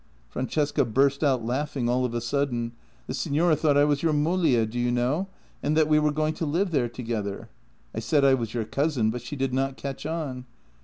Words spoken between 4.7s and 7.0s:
you know, and that we were going to live there